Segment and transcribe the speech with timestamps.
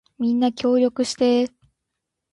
[0.17, 1.51] みんな協力してー